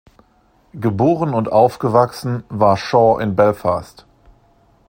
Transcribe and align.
Geboren 0.73 1.35
und 1.35 1.51
aufgewachsen 1.51 2.43
war 2.49 2.75
Shaw 2.75 3.19
in 3.19 3.35
Belfast. 3.35 4.07